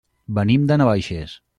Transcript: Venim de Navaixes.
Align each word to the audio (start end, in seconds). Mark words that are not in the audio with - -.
Venim 0.37 0.65
de 0.73 0.79
Navaixes. 0.83 1.41